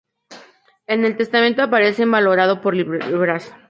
En 0.87 1.05
el 1.05 1.15
testamento 1.15 1.61
aparece 1.61 2.07
valorado 2.07 2.59
por 2.59 2.75
libras. 2.75 3.53